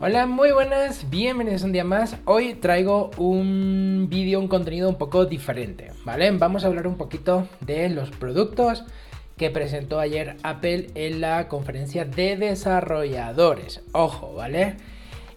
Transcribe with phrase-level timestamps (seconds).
[0.00, 2.18] Hola, muy buenas, bienvenidos un día más.
[2.24, 6.30] Hoy traigo un vídeo, un contenido un poco diferente, ¿vale?
[6.30, 8.84] Vamos a hablar un poquito de los productos
[9.36, 13.80] que presentó ayer Apple en la conferencia de desarrolladores.
[13.90, 14.76] Ojo, ¿vale?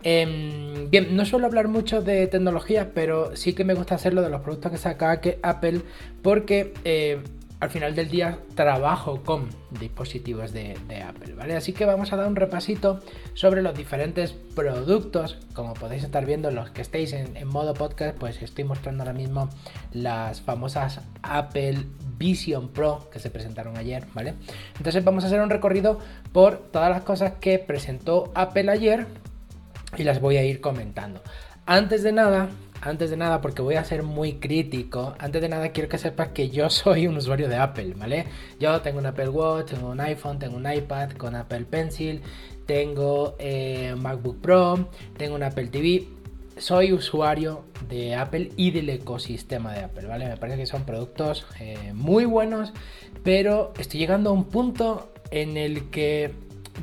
[0.04, 4.30] Em, bien, no suelo hablar mucho de tecnología, pero sí que me gusta hacerlo de
[4.30, 5.82] los productos que saca Apple
[6.22, 6.72] porque...
[6.86, 7.20] Eh,
[7.62, 10.76] al final del día trabajo con dispositivos de,
[11.08, 11.56] Apple, ¿vale?
[11.56, 13.00] Así que vamos a dar un repasito
[13.36, 15.38] sobre los diferentes productos.
[15.54, 19.48] Como podéis estar viendo, los que estéis en, modo podcast, pues estoy mostrando ahora mismo
[19.94, 21.86] las famosas Apple
[22.18, 24.34] Vision Pro que se presentaron ayer, ¿vale?
[24.78, 26.00] Entonces vamos a hacer un recorrido
[26.34, 29.06] por todas las cosas que presentó Apple ayer
[29.98, 31.22] y las voy a ir comentando.
[31.68, 32.50] Antes de nada,
[32.82, 36.30] antes de nada, porque voy a ser muy crítico, antes de nada quiero que sepas
[36.30, 38.26] que yo soy un usuario de Apple, ¿vale?
[38.60, 42.22] Yo tengo un Apple Watch, tengo un iPhone, tengo un iPad con Apple Pencil,
[42.66, 46.08] tengo eh, MacBook Pro, tengo un Apple TV.
[46.58, 50.28] Soy usuario de Apple y del ecosistema de Apple, ¿vale?
[50.28, 52.74] Me parece que son productos eh, muy buenos,
[53.24, 56.34] pero estoy llegando a un punto en el que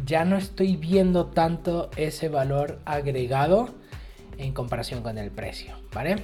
[0.05, 3.69] ya no estoy viendo tanto ese valor agregado
[4.39, 6.17] en comparación con el precio, ¿vale?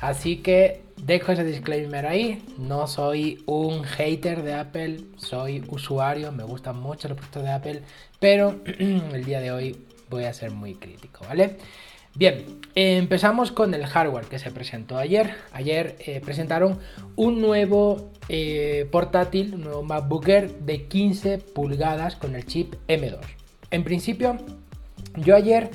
[0.00, 6.44] Así que dejo ese disclaimer ahí, no soy un hater de Apple, soy usuario, me
[6.44, 7.82] gustan mucho los productos de Apple,
[8.18, 9.76] pero el día de hoy
[10.10, 11.56] voy a ser muy crítico, ¿vale?
[12.14, 15.34] Bien, empezamos con el hardware que se presentó ayer.
[15.52, 16.80] Ayer eh, presentaron
[17.14, 23.20] un nuevo eh, portátil, un nuevo MacBook Air de 15 pulgadas con el chip M2.
[23.70, 24.36] En principio,
[25.14, 25.70] yo ayer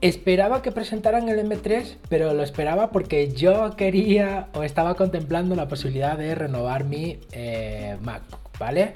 [0.00, 5.68] Esperaba que presentaran el M3, pero lo esperaba porque yo quería o estaba contemplando la
[5.68, 8.94] posibilidad de renovar mi eh, MacBook, ¿vale?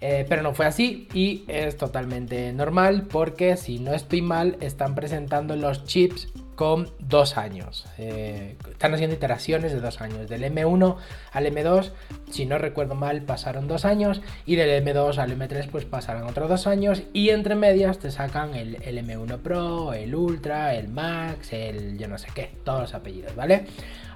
[0.00, 4.94] Eh, pero no fue así y es totalmente normal porque si no estoy mal están
[4.94, 7.86] presentando los chips con dos años.
[7.98, 10.28] Eh, están haciendo iteraciones de dos años.
[10.28, 10.96] Del M1
[11.32, 11.92] al M2,
[12.30, 14.22] si no recuerdo mal, pasaron dos años.
[14.46, 17.02] Y del M2 al M3, pues pasaron otros dos años.
[17.12, 22.18] Y entre medias te sacan el, M1 Pro, el Ultra, el Max, el yo no
[22.18, 23.66] sé qué, todos los apellidos, ¿vale?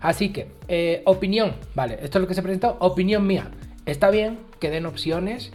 [0.00, 1.98] Así que, eh, opinión, ¿vale?
[2.02, 2.78] Esto es lo que se presentó.
[2.80, 3.50] Opinión mía.
[3.84, 5.52] Está bien que den opciones.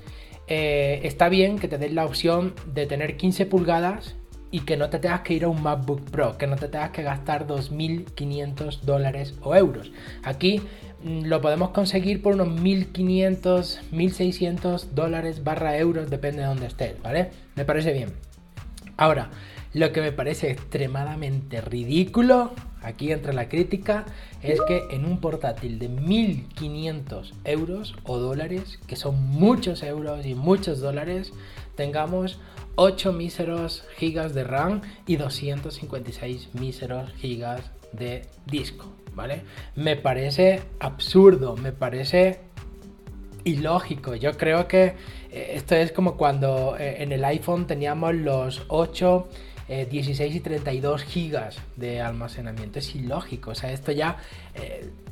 [0.48, 4.16] Eh, está bien que te den la opción de tener 15 pulgadas
[4.56, 6.92] y que no te tengas que ir a un MacBook Pro, que no te tengas
[6.92, 9.92] que gastar 2.500 dólares o euros.
[10.24, 10.62] Aquí
[11.04, 16.96] mm, lo podemos conseguir por unos 1.500, 1.600 dólares barra euros, depende de dónde estés,
[17.02, 17.32] ¿vale?
[17.56, 18.14] Me parece bien.
[18.96, 19.30] Ahora,
[19.74, 24.06] lo que me parece extremadamente ridículo, aquí entra la crítica,
[24.42, 30.34] es que en un portátil de 1.500 euros o dólares, que son muchos euros y
[30.34, 31.34] muchos dólares,
[31.76, 32.40] tengamos
[32.76, 39.44] 8 míseros gigas de RAM y 256 míseros gigas de disco, ¿vale?
[39.76, 42.40] Me parece absurdo, me parece
[43.46, 44.16] ilógico.
[44.16, 44.96] Yo creo que
[45.32, 49.30] eh, esto es como cuando eh, en el iPhone teníamos los 8,
[49.90, 52.80] 16 eh, y 32 gigas de almacenamiento.
[52.80, 54.18] Es ilógico, o sea, esto ya,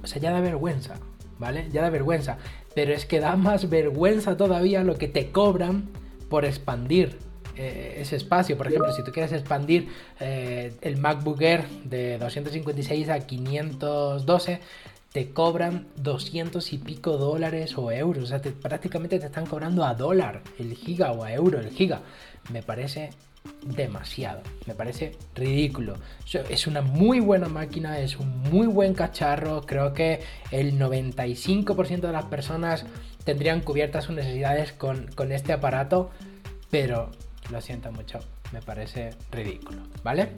[0.03, 0.95] o sea, ya da vergüenza,
[1.39, 1.69] ¿vale?
[1.71, 2.37] Ya da vergüenza.
[2.75, 5.89] Pero es que da más vergüenza todavía lo que te cobran
[6.29, 7.19] por expandir
[7.55, 8.57] eh, ese espacio.
[8.57, 14.59] Por ejemplo, si tú quieres expandir eh, el MacBook Air de 256 a 512,
[15.11, 18.23] te cobran 200 y pico dólares o euros.
[18.23, 22.01] O sea, prácticamente te están cobrando a dólar el giga o a euro el giga.
[22.51, 23.11] Me parece
[23.63, 24.41] demasiado.
[24.65, 25.95] Me parece ridículo.
[26.49, 29.61] Es una muy buena máquina, es un muy buen cacharro.
[29.65, 30.21] Creo que
[30.51, 32.85] el 95% de las personas
[33.23, 36.09] tendrían cubiertas sus necesidades con, con este aparato.
[36.71, 37.11] Pero
[37.51, 38.19] lo siento mucho,
[38.51, 40.29] me parece ridículo, ¿vale?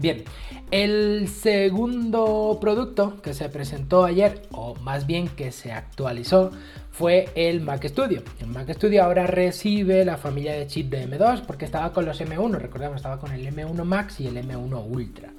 [0.00, 0.24] Bien,
[0.70, 6.50] el segundo producto que se presentó ayer, o más bien que se actualizó,
[6.90, 8.22] fue el Mac Studio.
[8.40, 12.20] El Mac Studio ahora recibe la familia de chip de M2 porque estaba con los
[12.20, 15.30] M1, recordemos, estaba con el M1 Max y el M1 Ultra.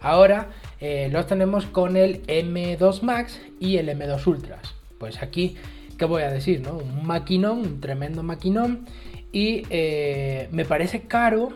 [0.00, 0.48] Ahora
[0.80, 4.58] eh, los tenemos con el M2 Max y el M2 Ultra.
[4.98, 5.56] Pues aquí,
[5.98, 6.60] ¿qué voy a decir?
[6.60, 6.76] No?
[6.76, 8.86] Un maquinón, un tremendo maquinón
[9.34, 11.52] y eh, me parece caro,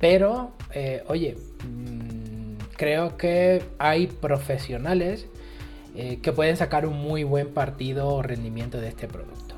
[0.00, 5.26] pero eh, oye, mm, creo que hay profesionales
[5.94, 9.54] eh, que pueden sacar un muy buen partido o rendimiento de este producto.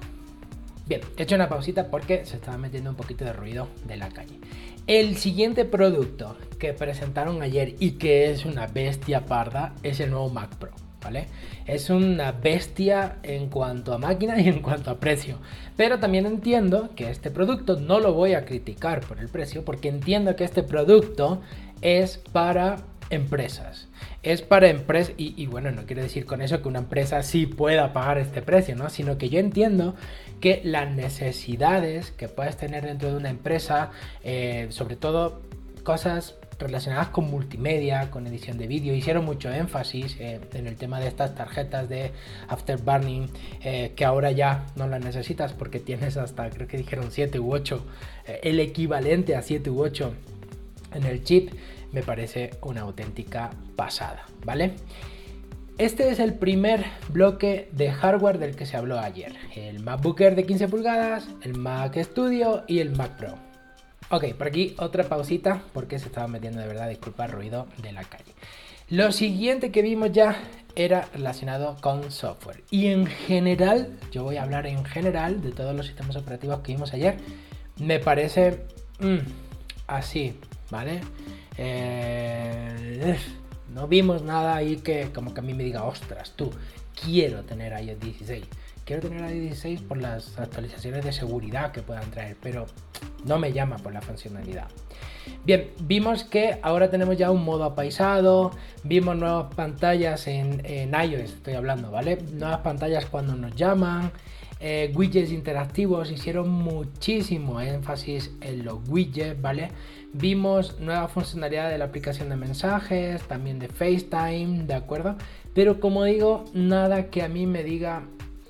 [0.87, 4.11] Bien, he hecho una pausita porque se estaba metiendo un poquito de ruido de la
[4.11, 4.39] calle.
[4.87, 10.29] El siguiente producto que presentaron ayer y que es una bestia parda es el nuevo
[10.29, 10.73] Mac Pro.
[11.03, 11.27] ¿Vale?
[11.67, 15.39] Es una bestia en cuanto a máquina y en cuanto a precio.
[15.77, 19.89] Pero también entiendo que este producto no lo voy a criticar por el precio, porque
[19.89, 21.41] entiendo que este producto
[21.81, 22.77] es para
[23.11, 23.89] empresas.
[24.23, 27.93] Es para empresas, y, bueno, no quiere decir con eso que una empresa sí pueda
[27.93, 28.89] pagar este precio, ¿no?
[28.89, 29.95] Sino que yo entiendo
[30.41, 33.91] que las necesidades que puedes tener dentro de una empresa,
[34.25, 35.43] eh, sobre todo
[35.83, 38.95] cosas relacionadas con multimedia, con edición de vídeo.
[38.95, 42.13] Hicieron mucho énfasis eh, en el tema de estas tarjetas de
[42.49, 43.29] Afterburning,
[43.63, 47.53] eh, que ahora ya no las necesitas porque tienes hasta, creo que dijeron 7 u
[47.53, 47.85] 8,
[48.27, 50.15] eh, el equivalente a 7 u 8
[50.95, 51.53] en el chip.
[51.93, 54.73] Me parece una auténtica pasada, ¿vale?
[55.79, 59.35] Este es el primer bloque de hardware del que se habló ayer.
[59.55, 63.52] El MacBook Air de 15 pulgadas, el Mac Studio y el Mac Pro.
[64.15, 68.05] Ok, por aquí otra pausita porque se estaba metiendo de verdad, disculpa, ruido de la
[68.05, 68.35] calle.
[68.91, 70.37] Lo siguiente que vimos ya
[70.77, 72.63] era relacionado con software.
[72.71, 76.73] Y en general, yo voy a hablar en general de todos los sistemas operativos que
[76.73, 77.17] vimos ayer.
[77.79, 78.67] Me parece
[79.01, 79.21] mm,
[79.87, 80.39] así,
[80.71, 81.01] ¿vale?
[81.57, 83.17] Eh,
[83.73, 86.51] no vimos nada ahí que como que a mí me diga, ostras, tú,
[87.03, 88.45] quiero tener iOS 16
[88.85, 92.67] quiero tener iOS 16 por las actualizaciones de seguridad que puedan traer, pero
[93.25, 94.69] no me llama por la funcionalidad.
[95.45, 98.53] Bien, vimos que ahora tenemos ya un modo apaisado,
[98.83, 102.19] vimos nuevas pantallas en, iOS, estoy hablando, ¿vale?
[102.33, 104.11] Nuevas pantallas cuando nos llaman,
[104.61, 109.71] eh, widgets interactivos, hicieron muchísimo énfasis en los widgets, ¿vale?
[110.13, 115.17] Vimos nueva funcionalidad de la aplicación de mensajes, también de FaceTime, ¿de acuerdo?
[115.55, 118.05] Pero como digo, nada que a mí me diga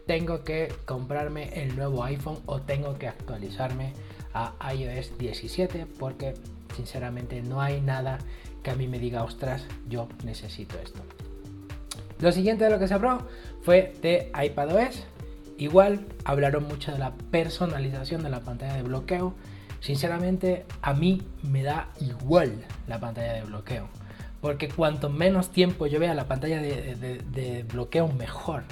[0.07, 3.93] tengo que comprarme el nuevo iPhone o tengo que actualizarme
[4.35, 6.35] a iOS 17 porque
[6.77, 8.19] sinceramente no hay nada
[8.63, 11.03] que a mí me diga, ostras, yo necesito esto.
[12.21, 13.27] Lo siguiente de lo que se habló
[13.63, 15.05] fue de iPadOS.
[15.59, 19.35] Igual hablaron mucho de la personalización de la pantalla de bloqueo.
[19.81, 23.89] Sinceramente, a mí me da igual la pantalla de bloqueo.
[24.41, 28.63] Porque cuanto menos tiempo yo vea la pantalla de, de bloqueo, mejor.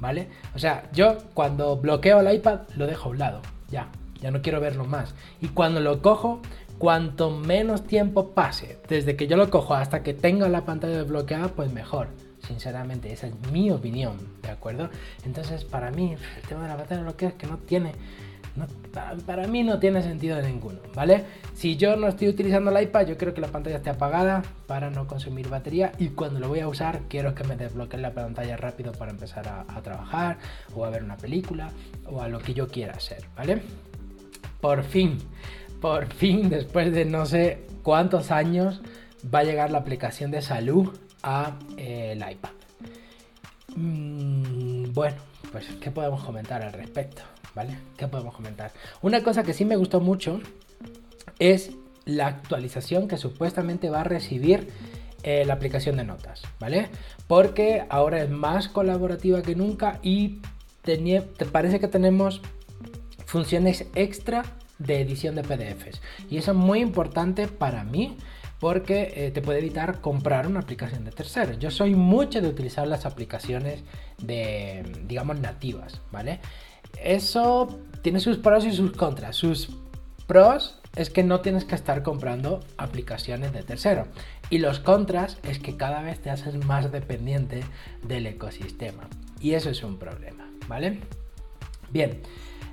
[0.00, 0.28] ¿Vale?
[0.54, 3.40] O sea, yo cuando bloqueo el iPad lo dejo a un lado,
[3.70, 3.88] ya,
[4.20, 5.14] ya no quiero verlo más.
[5.40, 6.40] Y cuando lo cojo,
[6.78, 11.48] cuanto menos tiempo pase desde que yo lo cojo hasta que tenga la pantalla desbloqueada,
[11.48, 12.08] pues mejor.
[12.46, 14.88] Sinceramente, esa es mi opinión, ¿de acuerdo?
[15.24, 17.92] Entonces, para mí, el tema de la pantalla de bloqueo es que no tiene
[19.26, 21.24] para, mí no tiene sentido ninguno, ¿vale?
[21.54, 24.90] Si yo no estoy utilizando el iPad, yo quiero que la pantalla esté apagada para
[24.90, 28.56] no consumir batería y cuando lo voy a usar quiero que me desbloquee la pantalla
[28.56, 30.38] rápido para empezar a, trabajar
[30.74, 31.70] o a ver una película
[32.06, 33.62] o a lo que yo quiera hacer, ¿vale?
[34.60, 35.18] Por fin,
[35.80, 38.80] por fin, después de no sé cuántos años,
[39.32, 42.50] va a llegar la aplicación de salud a eh, el iPad.
[43.76, 45.16] Mm, bueno,
[45.52, 47.22] pues, ¿qué podemos comentar al respecto?
[47.56, 47.76] ¿Vale?
[47.96, 48.70] ¿Qué podemos comentar?
[49.02, 50.40] Una cosa que sí me gustó mucho
[51.40, 51.72] es
[52.04, 54.68] la actualización que supuestamente va a recibir
[55.22, 56.88] eh, la aplicación de notas, ¿vale?
[57.26, 60.40] Porque ahora es más colaborativa que nunca y
[60.82, 62.42] te parece que tenemos
[63.24, 64.44] funciones extra
[64.78, 66.00] de edición de PDFs.
[66.30, 68.16] Y eso es muy importante para mí
[68.60, 71.58] porque eh, te puede evitar comprar una aplicación de terceros.
[71.58, 73.82] Yo soy mucho de utilizar las aplicaciones
[74.18, 76.40] de, digamos, nativas, ¿vale?
[77.02, 79.36] Eso tiene sus pros y sus contras.
[79.36, 79.70] Sus
[80.26, 84.06] pros es que no tienes que estar comprando aplicaciones de tercero.
[84.50, 87.62] Y los contras es que cada vez te haces más dependiente
[88.02, 89.08] del ecosistema.
[89.40, 91.00] Y eso es un problema, ¿vale?
[91.90, 92.22] Bien,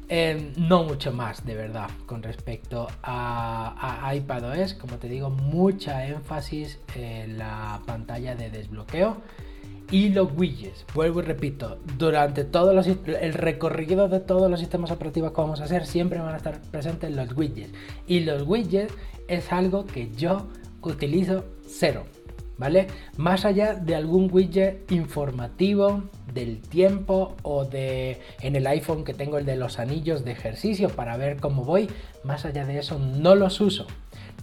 [0.10, 4.74] eh, no mucho más de verdad con respecto a, a iPadOS.
[4.76, 9.18] Como te digo, mucha énfasis en la pantalla de desbloqueo
[9.92, 10.86] y los widgets.
[10.94, 15.66] Vuelvo y repito, durante todo el recorrido de todos los sistemas operativos que vamos a
[15.66, 17.74] hacer, siempre van a estar presentes los widgets.
[18.08, 18.94] Y los widgets
[19.28, 20.48] es algo que yo
[20.82, 22.06] utilizo cero,
[22.58, 22.88] ¿vale?
[23.18, 29.38] Más allá de algún widget informativo del tiempo o de en el iPhone que tengo
[29.38, 31.90] el de los anillos de ejercicio para ver cómo voy,
[32.24, 33.88] más allá de eso no los uso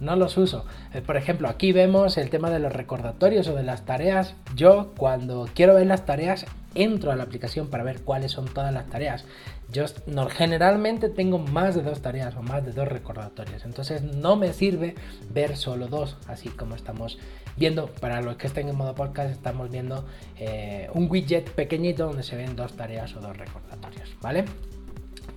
[0.01, 0.65] no los uso.
[0.93, 4.35] Eh, por ejemplo, aquí vemos el tema de los recordatorios o de las tareas.
[4.55, 8.73] Yo cuando quiero ver las tareas entro a la aplicación para ver cuáles son todas
[8.73, 9.25] las tareas.
[9.71, 9.85] Yo
[10.29, 13.63] generalmente tengo más de dos tareas o más de dos recordatorios.
[13.63, 14.95] Entonces no me sirve
[15.29, 17.19] ver solo dos, así como estamos
[17.55, 17.87] viendo.
[17.87, 20.05] Para los que estén en modo podcast, estamos viendo
[20.37, 24.09] eh, un widget pequeñito donde se ven dos tareas o dos recordatorios.
[24.21, 24.45] ¿Vale?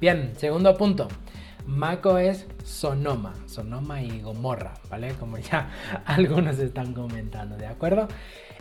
[0.00, 1.08] Bien, segundo punto.
[1.66, 5.14] macOS Sonoma, Sonoma y Gomorra, ¿vale?
[5.14, 5.70] Como ya
[6.06, 8.08] algunos están comentando, ¿de acuerdo?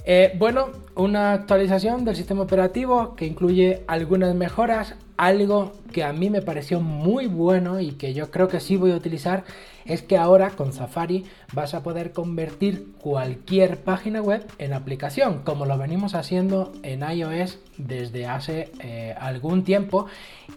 [0.05, 4.95] Eh, bueno, una actualización del sistema operativo que incluye algunas mejoras.
[5.15, 8.91] Algo que a mí me pareció muy bueno y que yo creo que sí voy
[8.91, 9.45] a utilizar
[9.85, 15.65] es que ahora con Safari vas a poder convertir cualquier página web en aplicación, como
[15.65, 20.07] lo venimos haciendo en iOS desde hace eh, algún tiempo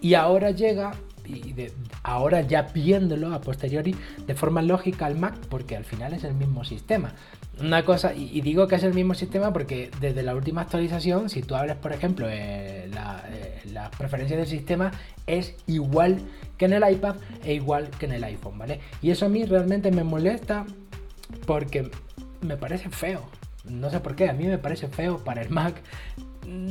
[0.01, 0.93] y ahora llega
[1.27, 1.71] y
[2.03, 6.33] ahora ya viéndolo a posteriori de forma lógica al Mac porque al final es el
[6.33, 7.13] mismo sistema.
[7.59, 11.41] Una cosa, y, digo que es el mismo sistema porque desde la última actualización, si
[11.41, 14.91] tú hablas, por ejemplo, eh, eh, las preferencias del sistema,
[15.25, 16.19] es igual
[16.57, 18.79] que en el iPad e igual que en el iPhone, ¿vale?
[19.01, 20.65] Y eso a mí realmente me molesta
[21.47, 21.89] porque
[22.41, 23.23] me parece feo.
[23.65, 25.75] No sé por qué, a mí me parece feo para el Mac.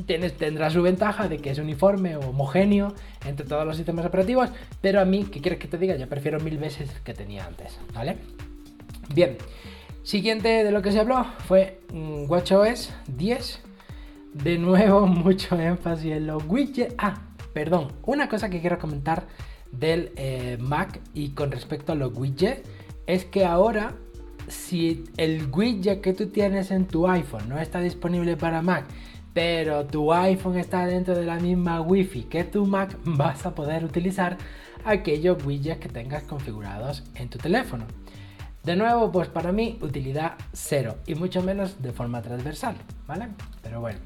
[0.07, 2.95] Tienes, tendrá su ventaja de que es uniforme o homogéneo
[3.27, 5.97] entre todos los sistemas operativos, pero a mí, ¿qué quieres que te diga?
[5.97, 8.17] Yo prefiero mil veces que tenía antes, ¿vale?
[9.15, 9.37] Bien,
[10.07, 13.61] Siguiente de lo que se habló fue mm, WatchOS 10.
[14.35, 16.95] De nuevo, mucho énfasis en los widgets.
[16.97, 19.27] Ah, perdón, una cosa que quiero comentar
[19.73, 22.63] del eh, Mac y con respecto a los widgets
[23.09, 23.95] es que ahora
[24.47, 28.85] si el widget que tú tienes en tu iPhone no está disponible para Mac,
[29.37, 33.85] pero tu iPhone está dentro de la misma Wi-Fi que tu Mac, vas a poder
[33.85, 34.39] utilizar
[34.83, 37.85] aquellos widgets que tengas configurados en tu teléfono.
[38.65, 42.77] De nuevo, pues para mí utilidad cero y mucho menos de forma transversal,
[43.07, 43.29] ¿vale?
[43.63, 43.99] Pero bueno,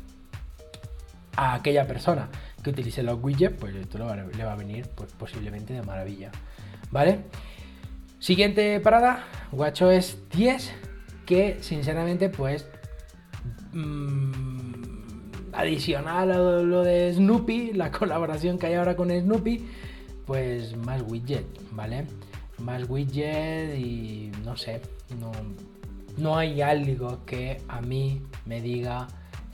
[1.36, 2.28] a aquella persona
[2.60, 6.32] que utilice los widgets, pues esto le va a venir pues, posiblemente de maravilla,
[6.90, 7.20] ¿vale?
[8.18, 9.22] Siguiente parada,
[9.52, 10.72] WatchOS 10,
[11.24, 12.66] que sinceramente pues
[13.72, 14.59] mmm,
[15.60, 19.66] adicional a lo de Snoopy, la colaboración que hay ahora con Snoopy,
[20.26, 22.06] pues más widget, ¿vale?
[22.60, 24.80] más widget y no sé,
[25.18, 25.32] no,
[26.16, 29.08] no hay algo que a mí me diga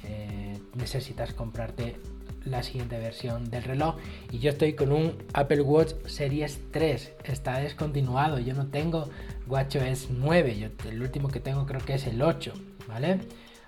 [0.05, 1.97] eh, necesitas comprarte
[2.45, 3.97] la siguiente versión del reloj.
[4.31, 9.09] Y yo estoy con un Apple Watch Series 3 está descontinuado yo no tengo
[9.47, 12.53] WatchOS 9 yo, el último que tengo creo que es el 8
[12.89, 13.21] vale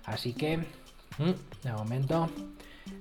[0.04, 0.60] así que
[1.18, 2.28] de momento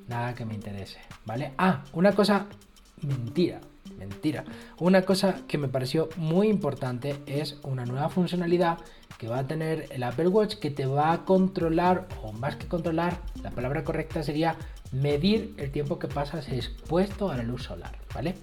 [0.07, 2.47] nada que me interese vale ah una cosa
[3.01, 3.62] mentira
[3.97, 4.43] Mentira.
[4.79, 8.77] Una cosa que me pareció muy importante es una nueva funcionalidad
[9.17, 12.67] que va a tener el Apple Watch que te va a controlar, o más que
[12.67, 14.55] controlar, la palabra correcta sería
[14.91, 18.36] medir el tiempo que pasas expuesto a la luz solar, ¿vale?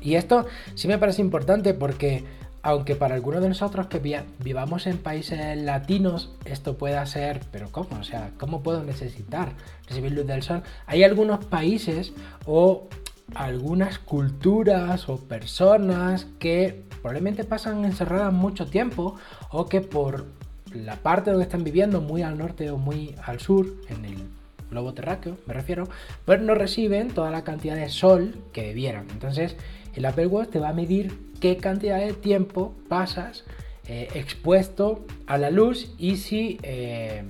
[0.00, 2.24] Y esto sí me parece importante porque
[2.62, 8.00] aunque para algunos de nosotros que vivamos en países latinos esto pueda ser, pero ¿cómo?
[8.00, 9.52] O sea, ¿cómo puedo necesitar
[9.86, 10.62] recibir luz del sol?
[10.86, 12.12] Hay algunos países
[12.46, 12.88] o
[13.34, 19.16] algunas culturas o personas que probablemente pasan encerradas mucho tiempo
[19.50, 20.26] o que por
[20.72, 24.16] la parte donde están viviendo, muy al norte o muy al sur, en el
[24.70, 25.88] globo terráqueo me refiero,
[26.24, 29.06] pues no reciben toda la cantidad de sol que debieran.
[29.10, 29.56] Entonces
[29.98, 33.42] el Apple Watch te va a medir qué cantidad de tiempo pasas
[33.88, 36.58] eh, expuesto a la luz y si...
[36.62, 37.24] Eh,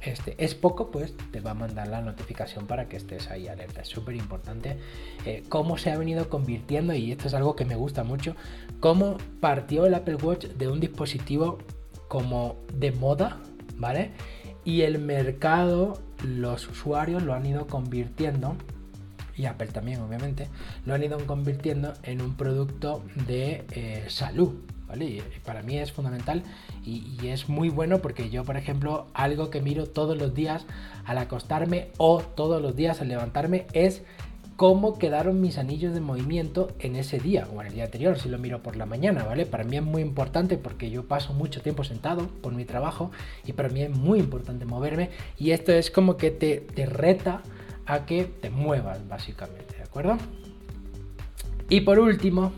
[0.00, 3.82] este, es poco, pues te va a mandar la notificación para que estés ahí alerta.
[3.82, 4.78] Es súper importante
[5.26, 8.36] eh, cómo se ha venido convirtiendo, y esto es algo que me gusta mucho,
[8.78, 11.58] cómo partió el Apple Watch de un dispositivo
[12.06, 13.38] como de moda,
[13.76, 14.12] ¿vale?
[14.64, 18.56] Y el mercado, los usuarios lo han ido convirtiendo
[19.38, 20.48] y Apple también obviamente,
[20.84, 24.54] lo han ido convirtiendo en un producto de eh, salud,
[24.96, 26.42] y para mí es fundamental
[26.84, 30.64] y, es muy bueno porque yo, por ejemplo, algo que miro todos los días
[31.04, 34.02] al acostarme o todos los días al levantarme es
[34.56, 38.28] cómo quedaron mis anillos de movimiento en ese día o en el día anterior, si
[38.28, 39.46] lo miro por la mañana, ¿vale?
[39.46, 43.10] Para mí es muy importante porque yo paso mucho tiempo sentado por mi trabajo
[43.46, 47.42] y para mí es muy importante moverme y esto es como que te, te reta
[47.88, 50.18] a que te muevas, básicamente, ¿de acuerdo?
[51.70, 52.52] Y por último,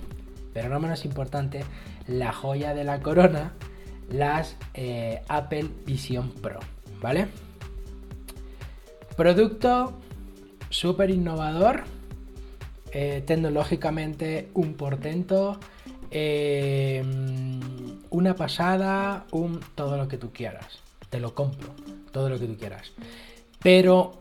[0.52, 1.64] pero no menos importante,
[2.08, 3.52] la joya de la corona,
[4.10, 6.58] las eh, Apple Vision Pro,
[7.00, 7.28] ¿vale?
[9.16, 10.00] Producto
[10.68, 11.84] súper innovador,
[12.90, 15.60] eh, tecnológicamente un portento,
[16.10, 17.04] eh,
[18.10, 20.80] una pasada, un todo lo que tú quieras.
[21.08, 21.70] Te lo compro,
[22.10, 22.92] todo lo que tú quieras.
[23.62, 24.19] Pero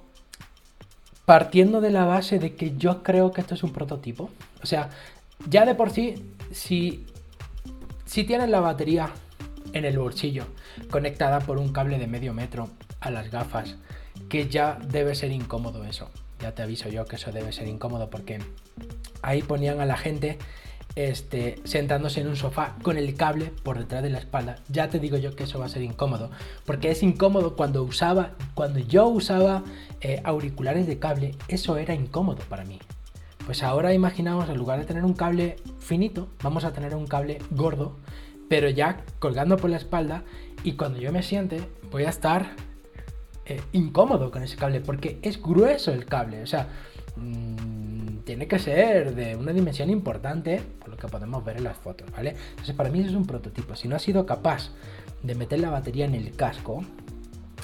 [1.30, 4.32] partiendo de la base de que yo creo que esto es un prototipo,
[4.64, 4.90] o sea,
[5.48, 6.16] ya de por sí,
[6.50, 7.06] si
[8.04, 9.12] si tienes la batería
[9.74, 10.46] en el bolsillo,
[10.90, 13.76] conectada por un cable de medio metro a las gafas,
[14.28, 16.10] que ya debe ser incómodo eso.
[16.40, 18.40] Ya te aviso yo que eso debe ser incómodo porque
[19.22, 20.40] ahí ponían a la gente
[21.00, 24.58] este, sentándose en un sofá con el cable por detrás de la espalda.
[24.68, 26.30] Ya te digo yo que eso va a ser incómodo,
[26.66, 29.64] porque es incómodo cuando usaba, cuando yo usaba
[30.02, 32.80] eh, auriculares de cable, eso era incómodo para mí.
[33.46, 37.40] Pues ahora imaginamos, en lugar de tener un cable finito, vamos a tener un cable
[37.50, 37.96] gordo,
[38.50, 40.24] pero ya colgando por la espalda,
[40.66, 42.56] y cuando yo me siente, voy a estar
[43.46, 46.68] eh, incómodo con ese cable, porque es grueso el cable, o sea,
[47.16, 50.62] mmm, tiene que ser de una dimensión importante,
[51.00, 52.36] que podemos ver en las fotos, ¿vale?
[52.52, 53.76] Entonces, para mí eso es un prototipo.
[53.76, 54.72] Si no has sido capaz
[55.24, 56.84] de meter la batería en el casco,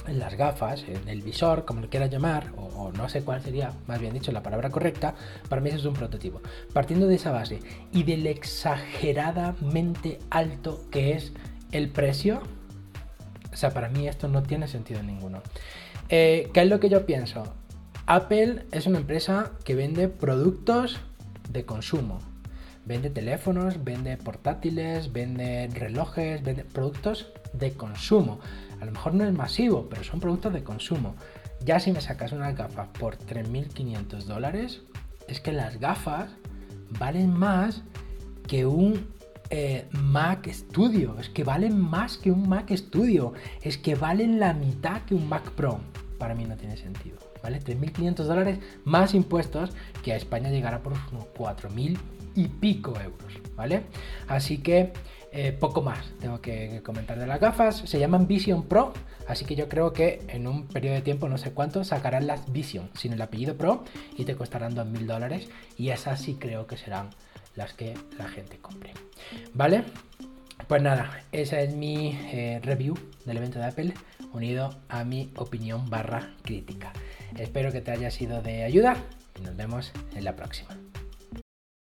[0.06, 3.72] en las gafas, en el visor, como lo quieras llamar, o, no sé cuál sería,
[3.86, 5.14] más bien dicho, la palabra correcta,
[5.48, 6.40] para mí eso es un prototipo.
[6.72, 7.60] Partiendo de esa base
[7.92, 11.32] y del exageradamente alto que es
[11.72, 12.42] el precio,
[13.52, 15.42] o sea, para mí esto no tiene sentido ninguno.
[16.08, 17.42] Eh, ¿Qué es lo que yo pienso?
[18.06, 21.00] Apple es una empresa que vende productos
[21.50, 22.20] de consumo.
[22.86, 28.38] Vende teléfonos, vende portátiles, vende relojes, vende productos de consumo.
[28.80, 31.16] A lo mejor no es masivo, pero son productos de consumo.
[31.64, 34.82] Ya si me sacas unas gafas por 3.500 dólares,
[35.26, 36.30] es que las gafas
[36.98, 37.82] valen más
[38.46, 39.08] que un
[39.50, 41.16] eh, Mac Studio.
[41.18, 43.32] Es que valen más que un Mac Studio.
[43.62, 45.80] Es que valen la mitad que un Mac Pro.
[46.18, 47.25] Para mí no tiene sentido.
[47.46, 47.60] ¿Vale?
[47.60, 49.70] 3.500 dólares más impuestos
[50.02, 51.96] que a España llegará por unos 4.000
[52.34, 53.84] y pico euros, ¿vale?
[54.26, 54.92] Así que
[55.30, 57.76] eh, poco más tengo que comentar de las gafas.
[57.76, 58.92] Se llaman Vision Pro,
[59.28, 62.52] así que yo creo que en un periodo de tiempo, no sé cuánto, sacarán las
[62.52, 63.84] Vision sin el apellido Pro
[64.16, 65.48] y te costarán 2.000 dólares
[65.78, 67.10] y esas sí creo que serán
[67.54, 68.92] las que la gente compre,
[69.54, 69.84] ¿vale?
[70.66, 73.94] Pues nada, esa es mi eh, review del evento de Apple
[74.32, 76.92] unido a mi opinión barra crítica.
[77.38, 78.96] Espero que te haya sido de ayuda
[79.38, 80.85] y nos vemos en la próxima.